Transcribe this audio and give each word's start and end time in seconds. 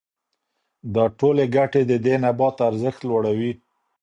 دا 0.93 1.03
ټولې 1.19 1.45
ګټې 1.55 1.81
د 1.91 1.93
دې 2.05 2.15
نبات 2.23 2.57
ارزښت 2.69 3.01
لوړوي. 3.09 3.51